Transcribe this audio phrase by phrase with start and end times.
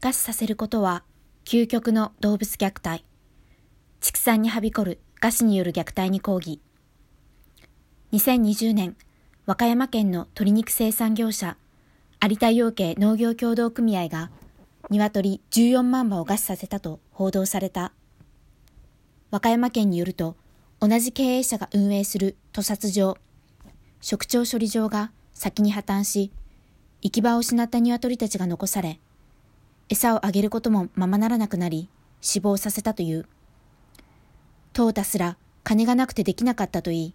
[0.00, 1.04] 餓死させることは
[1.44, 3.04] 究極の動物虐待。
[4.00, 6.58] 畜産にはびこる餓死による虐待に抗議。
[8.12, 8.96] 2020年、
[9.44, 11.58] 和歌山県の鶏肉生産業者、
[12.26, 14.30] 有田養鶏農業協同組合が、
[14.88, 17.92] 鶏14万羽を餓死させたと報道された。
[19.30, 20.34] 和歌山県によると、
[20.80, 23.18] 同じ経営者が運営する屠殺場、
[24.00, 26.32] 食鳥処理場が先に破綻し、
[27.02, 28.98] 行き場を失った鶏たちが残され、
[29.90, 31.88] 餌をあげることもままならなくなり、
[32.20, 33.26] 死亡させたという。
[34.72, 37.14] 淘汰すら金がなくてできなかったといい、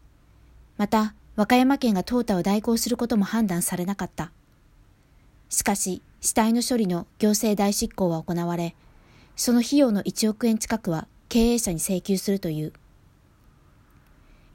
[0.77, 4.31] また、和歌山県が淘汰を代行することも判断されなかった。
[5.49, 8.75] しかし、死体の処理の行政代執行は行われ、
[9.37, 12.73] その費用の1億円近くは経営者に請求するという。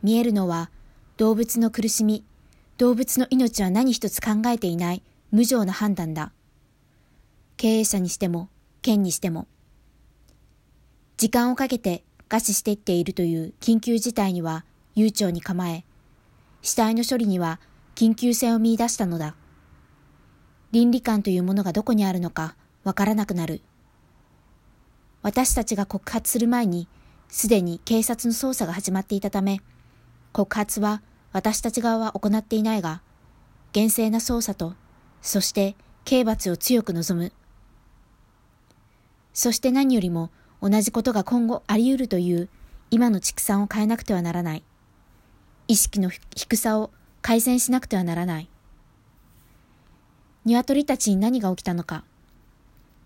[0.02, 0.70] 見えるのは、
[1.16, 2.22] 動物の苦しみ、
[2.76, 6.32] 動物の命は何一つ考えていない無情な判断だ。
[7.60, 8.48] 経営者にしても、
[8.80, 9.46] 県にしても。
[11.18, 15.84] 時間をかけて餓死していっているという緊急事態には悠長に構え、
[16.62, 17.60] 死体の処理には
[17.94, 19.36] 緊急性を見出したのだ。
[20.72, 23.60] 倫理観というものがどこにあるのかわからなくなる。
[25.20, 26.88] 私たちが告発する前に、
[27.28, 29.60] すでに警察の捜査が始まっていたため、
[30.32, 33.02] 告発は私たち側は行っていないが、
[33.74, 34.72] 厳正な捜査と、
[35.20, 37.32] そして刑罰を強く望む。
[39.32, 40.30] そして何よりも
[40.62, 42.48] 同じことが今後あり得るという
[42.90, 44.64] 今の畜産を変えなくてはならない。
[45.68, 46.90] 意識の低さを
[47.22, 48.48] 改善しなくてはならない。
[50.44, 52.04] 鶏たちに何が起きたのか。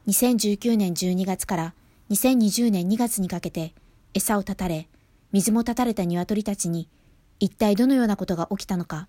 [0.07, 1.75] 2019年12月から
[2.11, 3.75] 2020年2月にかけて
[4.15, 4.89] 餌を断たれ、
[5.33, 6.89] 水も断たれた鶏たちに
[7.41, 9.09] 一体どのようなことが起きたのか。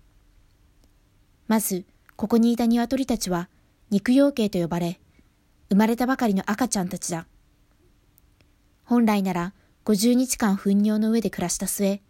[1.48, 1.84] まず、
[2.16, 3.48] ここにいた鶏たちは
[3.90, 4.98] 肉養鶏と呼ばれ、
[5.68, 7.26] 生まれたばかりの赤ちゃんたちだ。
[8.84, 9.52] 本来なら
[9.84, 12.00] 50日間糞尿の上で暮らした末、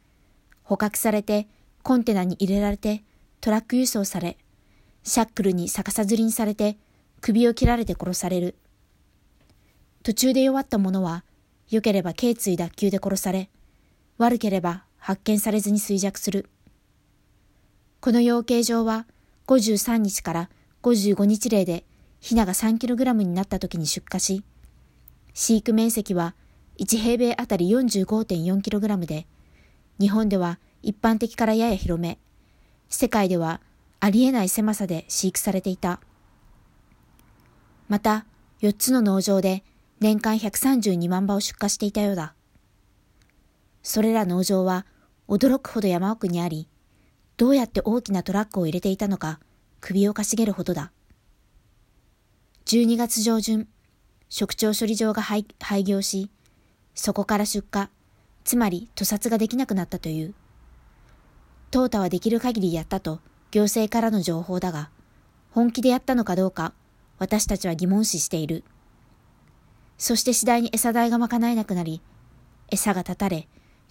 [0.62, 1.46] 捕獲されて
[1.82, 3.02] コンテナに入れられて
[3.40, 4.36] トラック輸送され、
[5.04, 6.76] シャックルに逆さずりにされて
[7.20, 8.56] 首を切られて殺される。
[10.02, 11.24] 途中で弱った者は、
[11.68, 13.50] 良ければ頸椎脱臼で殺され、
[14.18, 16.48] 悪ければ発見されずに衰弱する。
[18.00, 19.06] この養鶏場は
[19.46, 20.50] 53日から
[20.82, 21.84] 55日例で
[22.26, 24.42] ヒナが 3kg になった時に出荷し、
[25.32, 26.34] 飼育面積は
[26.76, 29.28] 1平米あたり 45.4kg で、
[30.00, 32.18] 日本では一般的からやや広め、
[32.88, 33.60] 世界では
[34.00, 36.00] ありえない狭さで飼育されていた。
[37.88, 38.26] また、
[38.60, 39.62] 4つの農場で
[40.00, 42.34] 年間132万羽を出荷していたようだ。
[43.84, 44.84] それら農場は
[45.28, 46.66] 驚くほど山奥にあり、
[47.36, 49.38] どうやって大きなトラックを入れていたのか
[49.80, 50.90] 首をかしげるほどだ。
[52.66, 53.68] 12月上旬、
[54.28, 55.46] 食鳥処理場が廃
[55.84, 56.32] 業し、
[56.96, 57.86] そこから出荷、
[58.42, 60.34] つまり屠殺ができなくなったという。
[61.70, 63.20] 淘汰はできる限りやったと
[63.52, 64.90] 行政からの情報だが、
[65.52, 66.72] 本気でやったのかどうか、
[67.20, 68.64] 私たちは疑問視している。
[69.96, 72.02] そして次第に餌代が賄えなくなり、
[72.68, 73.46] 餌が断たれ、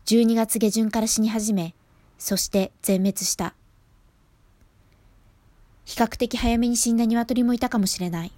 [0.06, 1.76] 12月下旬から死に始め、
[2.18, 3.56] そして全滅した。
[5.86, 8.34] 比較的早めに死んだ鶏もいたかもしれない。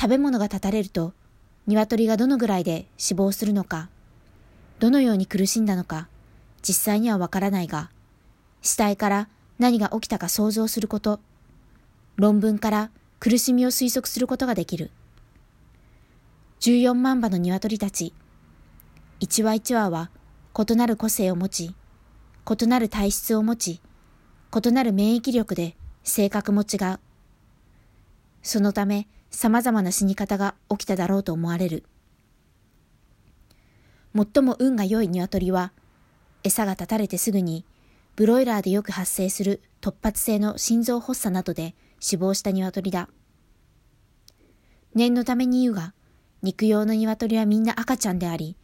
[0.00, 1.12] 食べ物が断たれると、
[1.66, 3.88] 鶏がどのぐらいで死亡するのか、
[4.78, 6.06] どのように苦しんだのか、
[6.62, 7.90] 実際にはわからないが、
[8.62, 9.28] 死体から
[9.58, 11.18] 何が起きたか想像すること、
[12.14, 14.92] 論文から苦しみを推測することができる。
[16.60, 18.14] 14万羽の鶏たち。
[19.18, 20.10] 一羽一羽は
[20.56, 21.74] 異なる個性を持ち、
[22.48, 23.80] 異なる体質を持ち、
[24.54, 27.00] 異なる免疫力で性格も違う。
[28.42, 31.84] そのため様々な死に方が起きただろうと思われる。
[34.14, 35.72] 最も運が良い鶏は、
[36.42, 37.64] 餌が断たれてすぐに、
[38.16, 43.08] ブロイラーでよく発生する突発性の心臓発作などで死亡した鶏だ。
[44.94, 45.94] 念のために言うが、
[46.42, 48.56] 肉用の鶏はみんな赤ちゃんであり、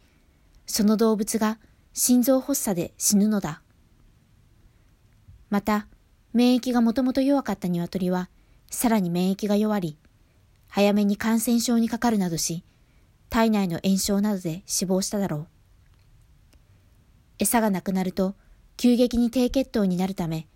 [0.65, 1.59] その動物が
[1.93, 3.61] 心臓発作で死ぬのだ。
[5.49, 5.87] また、
[6.33, 8.29] 免疫がもともと弱かった鶏は、
[8.69, 9.97] さらに免疫が弱り、
[10.75, 12.61] 早めに感染症にかかるなどし、
[13.29, 15.47] 体内の炎症などで死亡しただろう。
[17.39, 18.35] 餌がなくなると、
[18.75, 20.47] 急激に低血糖になるため、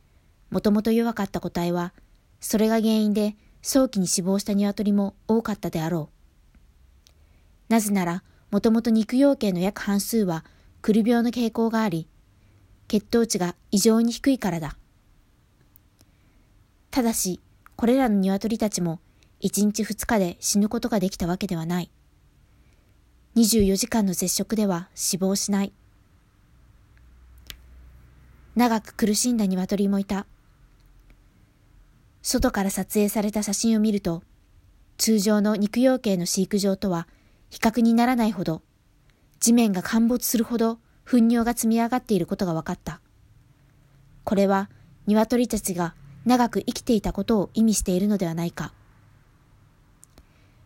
[0.50, 1.94] もともと弱かった個体は、
[2.42, 6.10] それが原因で早期に死亡した鶏も多かったであろ
[7.70, 7.72] う。
[7.72, 10.44] なぜなら、もともと肉養鶏の約半数は、
[10.82, 12.10] くる病の傾向があり、
[12.90, 14.76] 血糖値が異常に低いからだ。
[16.92, 17.40] ただし、
[17.78, 19.00] これらの鶏たちも、
[19.42, 21.92] 1日2日で死ぬことができたわけではない。
[23.36, 25.74] 24時間の絶食では死亡しない。
[28.56, 30.26] 長く苦しんだ鶏もいた。
[32.22, 34.24] 外から撮影された写真を見ると、
[34.98, 37.08] 通常の肉養鶏の飼育場とは
[37.50, 38.62] 比較にならないほど、
[39.40, 43.00] 地面が陥没するほど糞尿が積み上がっていることが分かった。
[44.26, 44.70] これは
[45.08, 45.96] 鶏たちが
[46.26, 48.74] 長く生きていたことを意味しているのではないか。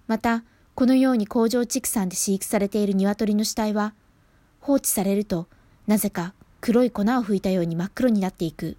[0.07, 0.43] また、
[0.75, 3.93] このように工場畜産で飼育されている鶏の死体は、
[4.59, 5.47] 放置されると、
[5.87, 8.77] なぜか黒い粉を吹いたように真っ黒になっていく。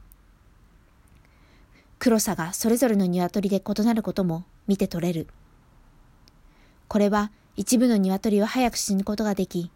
[1.98, 5.26] 黒さがそれぞれの鶏で異なることも見て取れる。
[6.88, 9.70] これは一部の鶏は早く死ぬことができ、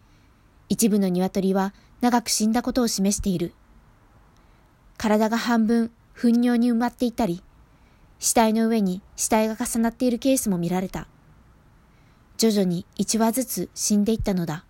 [0.68, 3.52] 一部の鶏は長く死んだことを示している。
[4.96, 7.42] 体が半分糞尿に埋まっていたり、
[8.18, 11.06] 死体の上に死体が重なっているケースも見られた。
[12.38, 14.64] 徐々に一羽ずつ死んでいったのだ。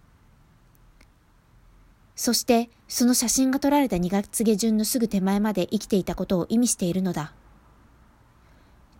[2.16, 7.34] そしてその写真が撮られた2月下旬のすぐ手前まで生きていたことを意味しているのだ。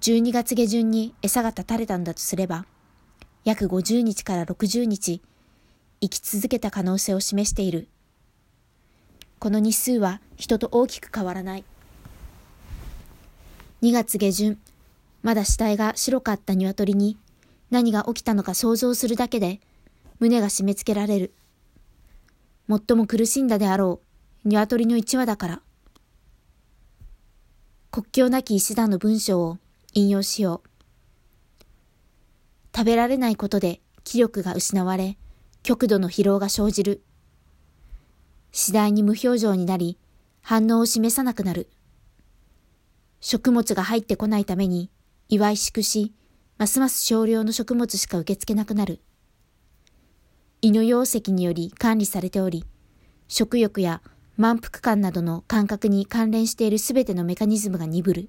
[0.03, 2.67] 12月下旬に餌が断たれたんだとすれば、
[3.45, 5.23] 約50日から60日、
[6.01, 7.89] 生き続けた可能性を示している。
[9.39, 11.65] この日数は人と大きく変わらない。
[13.83, 14.59] 2月下旬、
[15.23, 17.17] まだ死体が白かった鶏に
[17.71, 19.61] 何が起きたのか想像するだけで
[20.21, 21.35] 胸が締め付けられる。
[22.69, 24.01] 最も苦しんだであろ
[24.45, 25.63] う鶏の一羽だから。
[27.91, 29.59] 国境なき医師団の文章を
[29.95, 30.69] 引用しよう。
[32.75, 35.19] 食べられないことで気力が失われ、
[35.63, 37.03] 極度の疲労が生じる。
[38.53, 39.99] 次第に無表情になり、
[40.43, 41.69] 反応を示さなくなる。
[43.21, 44.91] 食物が入ってこないために、
[45.29, 46.15] 祝いしくし、
[46.59, 49.01] ますます少量の食物しか受け付けなくなる。
[50.61, 52.65] 胃の溶石により管理されており、
[53.29, 54.03] 食欲や
[54.37, 58.29] 満腹感などの感覚に関連しているすべてのメカニズムが鈍る。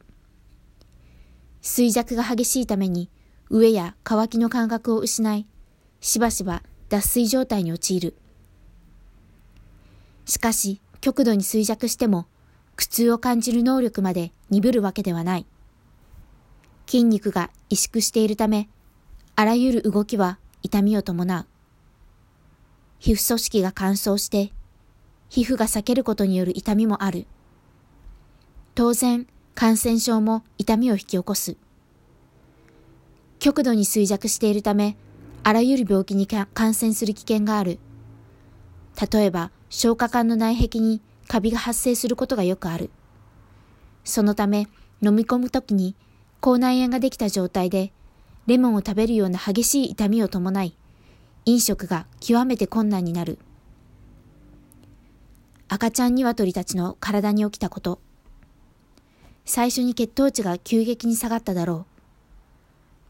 [1.63, 3.09] 衰弱が激しいために、
[3.49, 5.47] 飢えや渇きの感覚を失い、
[5.99, 8.15] しばしば脱水状態に陥る。
[10.25, 12.27] しかし、極度に衰弱しても、
[12.75, 15.47] 苦痛を感じる能力まで鈍るわけではない。
[16.89, 18.67] 筋肉が萎縮しているため、
[19.35, 21.45] あらゆる動きは痛みを伴う。
[22.97, 24.51] 皮膚組織が乾燥して、
[25.29, 27.27] 皮膚が裂けることによる痛みもある。
[28.73, 31.57] 当然、感染症も痛みを引き起こす。
[33.37, 34.97] 極度に衰弱しているため、
[35.43, 37.77] あらゆる病気に感染する危険がある。
[39.13, 42.89] 例えば、消化管の内壁にカビが発生することがよくある。
[44.03, 44.67] そのため、
[45.03, 45.95] 飲み込むときに
[46.41, 47.91] 口内炎ができた状態で、
[48.47, 50.75] レモンを食べるような激しい痛みを伴い、
[51.45, 53.39] 飲食が極めて困難になる。
[55.67, 57.99] 赤ちゃん鶏たちの体に起きたこと。
[59.45, 61.85] 最初に血糖値が急激に下がっただろう。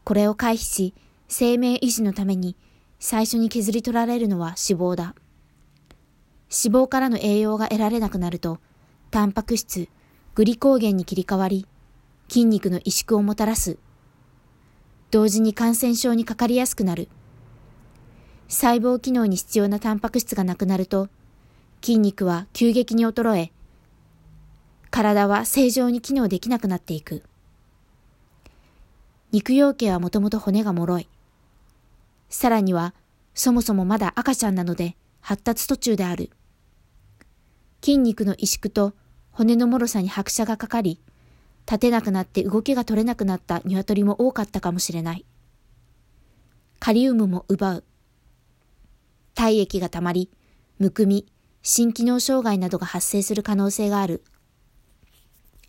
[0.04, 0.94] これを回避し、
[1.28, 2.56] 生命維持のために
[2.98, 5.14] 最初に削り取られるのは脂肪だ。
[6.50, 8.58] 脂肪からの栄養が得られなくなると、
[9.10, 9.88] タンパク質、
[10.34, 11.66] グリコーゲンに切り替わり、
[12.30, 13.76] 筋肉の萎縮をもたらす。
[15.10, 17.08] 同時に感染症にかかりやすくなる。
[18.46, 21.08] 細胞機能に必要なタンパク質がなくなると、
[21.82, 23.52] 筋肉は急激に衰え、
[24.92, 27.24] 体は正常に機能できなくなっていく。
[29.32, 31.08] 肉養鶏はもともと骨が脆い。
[32.28, 32.94] さらには、
[33.34, 36.30] そもそもまだ赤ちゃんなので発達途中である。
[37.82, 38.94] 筋肉の萎縮と
[39.32, 41.00] 骨の脆さに拍車がかかり、
[41.70, 45.24] 立てなくなって動きが取れなくなった鶏も多かったかもしれない。
[46.80, 47.84] カリウムも奪う。
[49.36, 50.30] 体液が溜まり、
[50.80, 51.26] むくみ、
[51.62, 54.24] 心機能障害などが発生する可能性がある。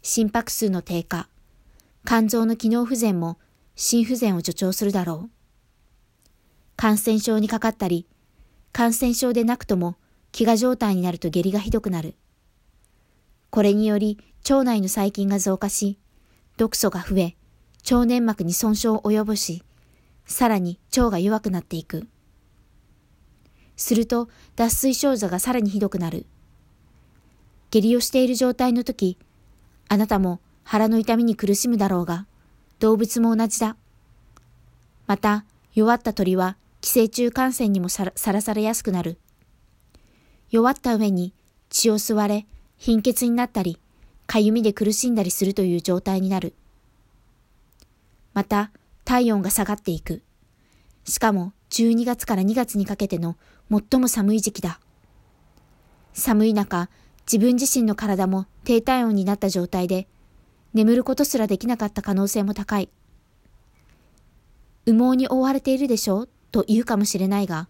[0.02, 1.30] 心拍数の低下、
[2.04, 3.38] 肝臓の機能不全も
[3.76, 5.32] 心不全を助長するだろう。
[6.78, 8.08] 感染症にかかったり、
[8.72, 9.98] 感染症でなくとも
[10.32, 12.16] 飢餓状態になると下痢がひどくなる。
[13.52, 14.18] これにより
[14.50, 16.00] 腸内の細菌が増加し、
[16.58, 17.36] 毒素が増え、
[17.84, 19.64] 腸粘膜に損傷を及ぼし、
[20.26, 22.08] さらに腸が弱くなっていく。
[23.76, 26.26] すると脱水症状がさらにひどくなる。
[27.72, 29.18] 下痢をしている状態の時、
[29.90, 32.26] あなたも腹の痛みに苦しむだろうが、
[32.80, 33.76] 動物も同じだ。
[35.08, 35.44] また、
[35.74, 39.18] 弱った鳥は寄生虫感染にもさらされやすくなる。
[40.52, 41.34] 弱った上に
[41.70, 42.46] 血を吸われ
[42.82, 43.78] 貧血になったり、
[44.26, 46.56] かゆみで苦しんだりするという状態になる。
[48.34, 48.72] また、
[49.06, 50.24] 体温が下がっていく。
[51.06, 53.38] しかも12月から2月にかけての
[53.70, 54.80] 最も寒い時期だ。
[56.14, 56.90] 寒い中、
[57.32, 60.08] 自分自身の体も低体温になった状態で、
[60.74, 62.90] 眠ることすらできなかった可能性も高い。
[64.88, 66.30] 羽毛に覆われているでしょう？
[66.52, 67.68] と言うかもしれないが、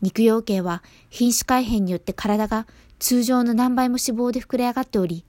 [0.00, 2.66] 肉養系は品種改変によって体が
[3.00, 5.24] 通常の何倍も脂肪で膨れ上がっており、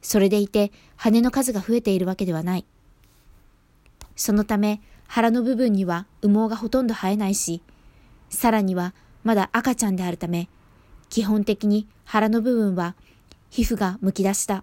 [0.00, 2.64] それでいて羽の数が増えているわけではない。
[4.16, 7.60] そのため腹の部分には羽毛がほとんど生えないし、
[8.30, 8.94] さらには
[9.24, 10.48] まだ赤ちゃんであるため、
[11.08, 12.94] 基本的に腹の部分は
[13.50, 14.62] 皮膚がむき出しだ。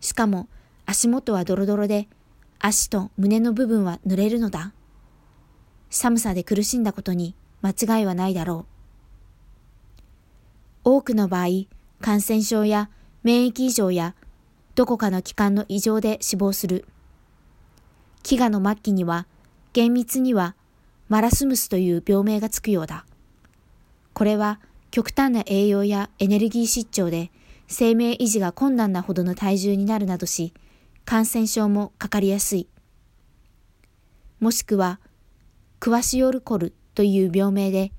[0.00, 0.48] しかも
[0.84, 2.08] 足元はドロドロで、
[2.58, 4.72] 足と胸の部分は濡れるのだ。
[5.90, 8.77] 寒さで苦しんだことに間違いはないだろう。
[10.90, 11.66] 多くの場合、
[12.00, 12.88] 感染症や
[13.22, 14.14] 免疫異常や
[14.74, 16.86] どこかの器官の異常で死亡する。
[18.22, 19.26] 飢餓の末期には
[19.74, 20.56] 厳密には
[21.10, 23.04] マラスムスという病名がつくようだ。
[24.14, 27.30] これは極端な栄養やエネルギー失調で
[27.66, 30.54] 生命維持が困難なほどの体重になるなどし、
[31.04, 32.66] 感染症もかかりやすい。
[34.40, 35.00] もしくは、
[35.80, 37.92] クワシオルコルという病名で、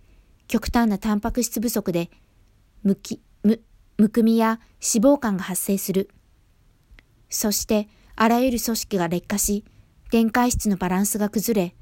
[0.47, 2.09] 極端なタンパク質不足で、
[2.83, 3.61] むき、む、
[3.97, 6.09] むくみや脂肪肝が発生する。
[7.29, 9.63] そして、あらゆる組織が劣化し、
[10.11, 11.75] 電解質のバランスが崩れ、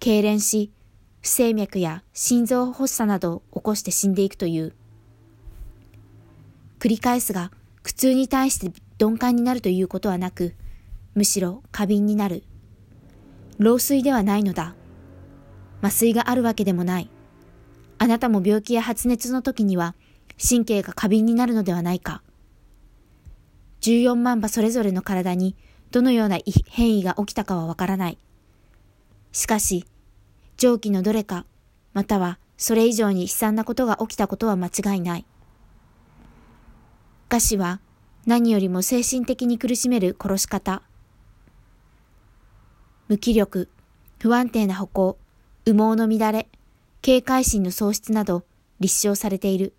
[0.00, 0.72] 痙攣し、
[1.20, 4.74] 不整脈や心臓発作などを起こして死んでいくという。
[6.80, 10.54] 繰り返すが、苦痛に対して鈍感になるということはなく、
[11.14, 12.42] むしろ過敏になる。
[13.58, 14.74] 老衰ではないのだ。
[15.80, 17.10] 麻酔があるわけでもない。
[17.98, 19.94] あなたも病気や発熱の時には
[20.46, 22.22] 神経が過敏になるのではないか。
[23.82, 25.56] 14万羽それぞれの体に
[25.90, 28.18] どのような変異が起きたかはわからない。
[29.32, 29.84] しかし、
[30.56, 31.46] 蒸気のどれか、
[31.92, 35.26] またはそれ以上に悲惨なことが起きたことは間違いない。
[37.28, 37.80] 餓死は
[38.26, 40.82] 何よりも精神的に苦しめる殺し方。
[43.08, 43.68] 無気力、
[44.20, 45.18] 不安定な歩行、
[45.66, 46.48] 羽毛の乱れ、
[47.00, 48.44] 警戒心の喪失など
[48.80, 49.74] 立証されている。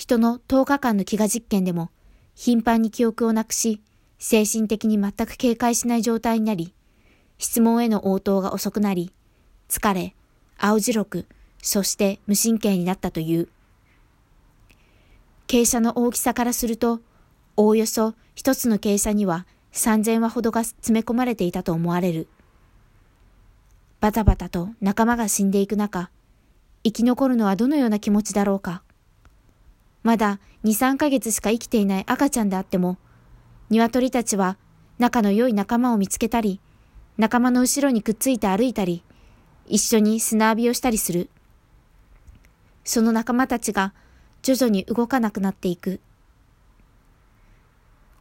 [0.00, 1.90] 人の10日間の飢餓実験でも
[2.34, 3.82] 頻繁に記憶をなくし、
[4.18, 6.72] 精神的に全く警戒しない状態になり、
[7.36, 9.12] 質問への応答が遅くなり、
[9.68, 10.14] 疲れ、
[10.56, 11.26] 青白く、
[11.60, 13.50] そして無神経になったという。
[15.46, 17.00] 傾斜の大きさからすると、
[17.58, 22.26] おおよそ一つの傾斜には3000羽ほどが詰め込まれていたと思われる。
[24.00, 26.08] バタバタと仲間が死んでいく中、
[26.84, 28.82] 生き残るのはどのような気持ちだろうか。
[30.02, 32.96] まだ2、3ヶ月しか生きていない赤ちゃんであっても、
[33.68, 34.56] 鶏たちは
[34.98, 36.60] 仲の良い仲間を見つけたり、
[37.18, 39.02] 仲間の後ろにくっついて歩いたり、
[39.66, 41.28] 一緒に砂浴びをしたりする。
[42.84, 43.92] その仲間たちが
[44.42, 46.00] 徐々に動かなくなっていく。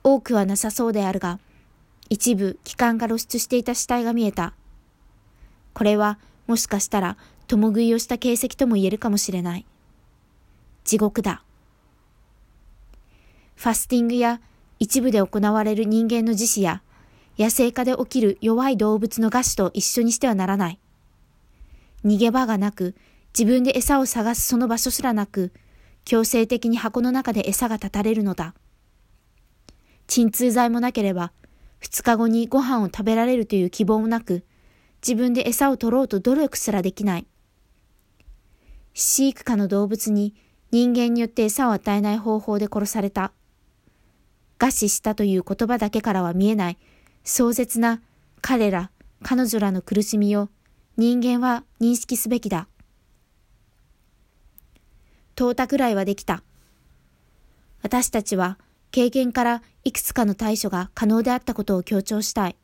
[0.04, 1.40] 多くはなさそうであるが、
[2.10, 4.54] 一部気管が露出していた死体が見えた。
[5.74, 7.18] これはもしかしたら
[7.48, 9.66] 共食いをした形跡とも言えるかもしれない。
[10.84, 11.44] 地獄だ。
[13.60, 14.40] ファスティングや
[14.80, 16.82] 一部で行われる人間の自死や
[17.38, 20.80] 野生化で起きる弱い動物の餓死と一緒にしてはならない。
[22.06, 22.96] 逃げ場がなく、
[23.38, 25.52] 自分で餌を探すその場所すらなく、
[26.06, 28.54] 強制的に箱の中で餌が断たれるのだ。
[30.08, 31.34] 鎮痛剤もなければ、
[31.80, 34.46] 二日後にご飯を食べられるという希望もなく、
[35.06, 37.28] 自分で餌を取ろうと努力すらできない。
[38.94, 40.34] 飼育下の動物に
[40.72, 43.34] 人間によって餌を与えない方法で殺された。
[44.60, 46.78] 餓死したという言葉だけからは見えない
[47.24, 48.02] 壮絶な
[48.42, 48.92] 彼ら、
[49.24, 50.50] 彼女らの苦しみを
[50.98, 52.68] 人間は認識すべきだ。
[55.36, 56.44] 淘汰くらいはできた。
[57.82, 58.58] 私たちは
[58.92, 62.56] 経験からいくつかの対処が可能であったことを強調したい。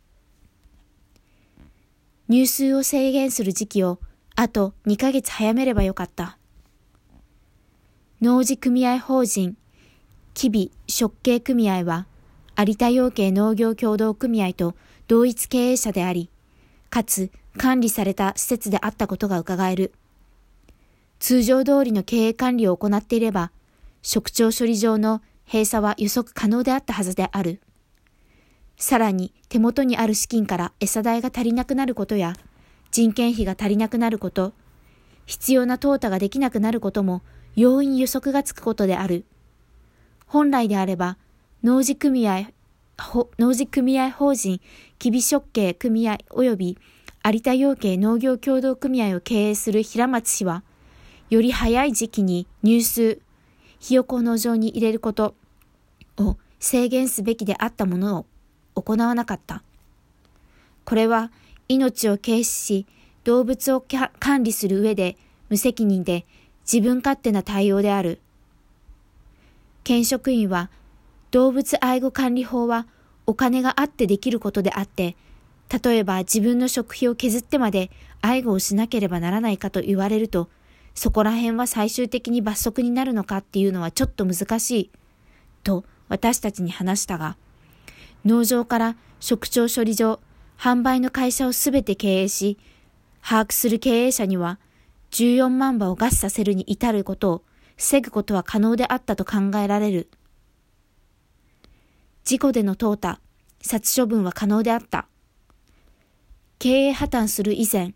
[2.28, 4.00] 入数を制限する時期を
[4.36, 6.38] あと2ヶ月早めればよかった。
[8.22, 9.56] 農事組合法人、
[10.36, 12.08] 吉備食系組合は、
[12.58, 14.76] 有田養鶏農業協同組合と
[15.08, 16.30] 同一経営者であり、
[16.90, 19.94] かつ管理された施設であったことが伺える。
[21.20, 23.52] 通常通りの経営管理を行っていれば、
[24.02, 27.62] 職長処理場の閉鎖は予測可能であったはずである。
[28.76, 32.34] さらに手元にある資金から餌代が足りなくなることや、
[32.92, 34.52] 人件費が足りなくなること、
[35.26, 37.22] 必要な淘汰ができなくなることも
[37.56, 39.24] 容易に予測がつくことである。
[40.36, 41.18] 本来であれば、
[41.64, 42.50] 農事組合
[43.40, 44.60] 農事組合法人、
[45.00, 46.78] 吉備食系組合及び
[47.24, 50.64] 有田養鶏農業協同組合を経営する平松氏は、
[51.30, 53.22] より早い時期に入数、
[53.80, 55.36] ひよこ農場に入れること
[56.18, 59.64] を制限すべきであったものを行わなかった。
[60.84, 61.32] これは
[61.70, 62.88] 命を軽視し、
[63.24, 63.82] 動物を
[64.20, 65.16] 管理する上で
[65.48, 66.26] 無責任で
[66.70, 68.20] 自分勝手な対応である。
[69.86, 70.72] 県職員は
[71.30, 72.88] 動物愛護管理法は
[73.28, 75.16] お金があってできることであって、
[75.84, 80.50] 例えば自分の食費を削ってまで愛護をしなければならないかと言われると、
[80.96, 84.92] そこら辺は最終的に罰則になるのかっていうのはちょっと難しい。
[85.64, 87.38] と私たちに話したが、
[88.26, 90.20] 農場から食調処理場、
[90.58, 92.58] 販売の会社をすべて経営し、
[93.22, 94.58] 把握する経営者には
[95.12, 97.42] 14万羽を餓死させるに至ることを
[97.78, 100.10] 防ぐことは可能であったと考えられる。
[102.24, 103.18] 事故での淘汰、
[103.62, 105.08] 殺処分は可能であった。
[106.58, 107.94] 経営破綻する以前、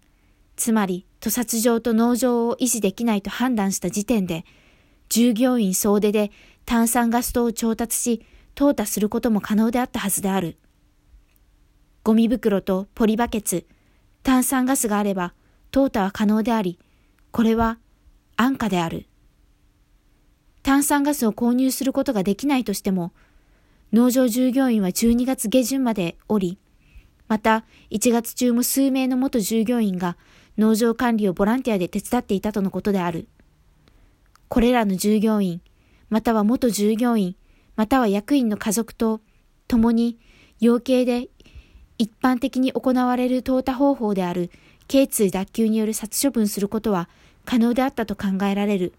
[0.55, 4.45] つまり屠殺場と農場を維持できないと判断した時点で、
[5.09, 6.31] 従業員総出で
[6.65, 10.57] 炭酸ガス等を調達し、淘汰することも可能であったはずである。
[12.03, 13.65] ゴミ袋とポリバケツ、
[14.21, 15.33] 炭酸ガスがあれば、
[15.71, 16.77] 淘汰は可能であり、
[17.31, 17.79] これは
[18.36, 19.09] 安価である。
[20.63, 23.12] 炭酸ガスを購入することができないとしても、
[23.94, 26.58] 農場従業員は12月下旬までおり、
[27.28, 30.18] また1月中も数名の元従業員が
[30.58, 33.28] 農場管理をボランティアで手伝っていたとのことである。
[34.48, 35.62] これらの従業員、
[36.10, 37.36] または元従業員、
[37.75, 39.22] または役員の家族と
[39.68, 40.20] 共に
[40.60, 41.30] 養鶏で
[41.98, 44.50] 一般的に行われる淘汰方法である
[44.88, 47.08] 頸椎脱臼による殺処分することは
[47.46, 48.94] 可能であったと考えられる。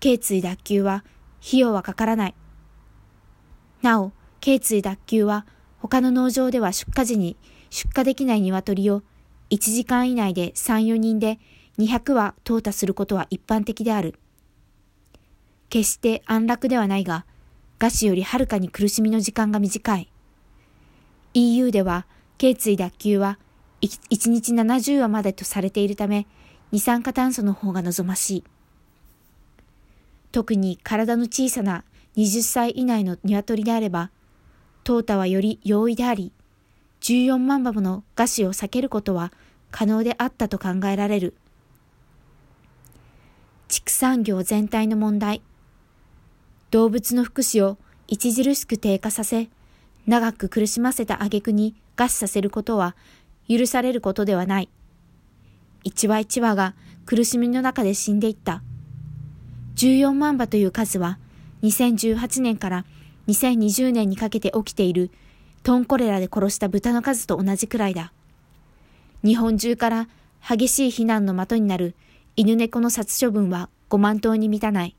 [0.00, 1.04] 頸椎脱臼は
[1.46, 2.34] 費用はかからない。
[3.82, 5.46] なお、頸椎脱臼は
[5.78, 7.36] 他の農場では出荷時に
[7.70, 9.02] 出荷できない鶏を
[9.50, 11.38] 1時間以内で3、4人で
[11.78, 14.18] 200羽淘汰することは一般的である。
[15.68, 17.24] 決して安楽ではないが、
[17.78, 20.10] 餓死よりはるかに苦しみの時間が短い。
[21.34, 22.06] EU では、
[22.38, 23.38] 頸椎脱臼は
[23.82, 26.26] 1日70羽までとされているため、
[26.72, 28.44] 二酸化炭素の方が望ましい。
[30.32, 31.84] 特に体の小さな
[32.16, 34.10] 20歳以内の鶏であれば、
[34.84, 36.32] 淘汰はより容易であり、
[37.00, 39.32] 14万羽もの餓死を避けることは
[39.70, 41.34] 可能であったと考えられる。
[43.68, 45.42] 畜産業全体の問題。
[46.70, 47.78] 動物の福祉を
[48.10, 49.48] 著しく低下させ、
[50.06, 52.96] 長く苦しませた挙句に餓死させることは
[53.48, 54.68] 許されることではない。
[55.84, 56.74] 一羽一羽が
[57.06, 58.62] 苦しみの中で死んでいった。
[59.78, 61.18] 14万羽という数は
[61.62, 62.84] 2018年から
[63.28, 65.12] 2020年にかけて起きている
[65.62, 68.12] トンコレラで殺した豚の数と同じくらいだ。
[69.24, 70.08] 日本中から
[70.48, 71.94] 激しい非難の的になる
[72.34, 74.96] 犬猫の殺処分は5万頭に満たない。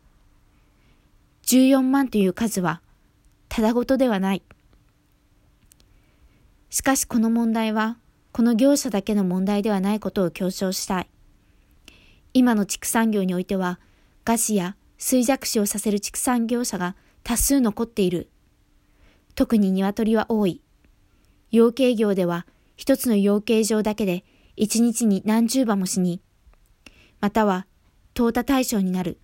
[1.43, 2.79] 14万という数は
[3.49, 4.43] ただごとではない。
[6.69, 7.97] しかしこの問題は、
[8.31, 11.09] この業者だけの問題ではないことを強調したい。
[12.33, 13.79] 今の畜産業においては、
[14.29, 18.29] 餓死や衰弱死をさせる畜産業者が多数残っている。
[19.33, 20.61] 特に鶏は多い。
[21.49, 24.23] 養鶏業では一つの養鶏場だけで
[24.55, 26.21] 一日に何十羽も死に、
[27.19, 27.65] または
[28.13, 29.19] 淘汰対象になる。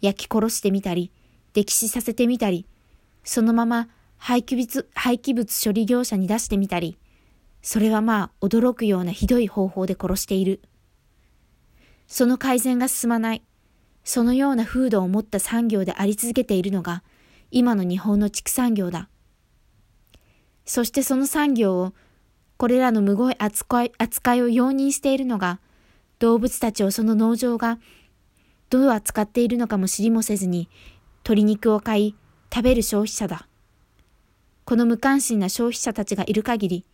[0.00, 1.12] 焼き殺してみたり、
[1.54, 2.66] 溺死させてみたり、
[3.22, 6.98] そのまま廃棄物、廃棄物処理業者に出してみたり、
[7.62, 10.62] それはまあ驚くようなひどい方法で殺している。
[12.08, 13.42] その改善が進まない。
[14.10, 17.04] そのような風土を持った産業であり続けているのが、
[17.52, 19.08] 今の日本の畜産業だ。
[20.64, 21.92] そしてその産業を、
[22.56, 25.60] これらのむごい扱い扱いを容認しているのが、
[26.18, 27.78] 動物たちをその農場が
[28.68, 30.68] どう扱っているのかも知りもせずに、
[31.18, 32.16] 鶏肉を買い、
[32.52, 33.46] 食べる消費者だ。
[34.64, 36.84] この無関心な消費者たちがいる限り、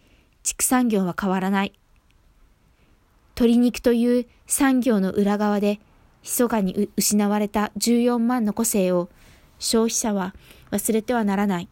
[0.42, 1.72] 畜産業は変わらない。
[3.37, 5.81] 鶏肉という産業の裏側で
[6.27, 9.09] 密かに失われた14万の個性を
[9.61, 10.35] 消費者は
[10.73, 11.69] 忘れてはならない。